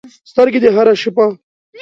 [0.29, 1.25] سترګې دې هره شپه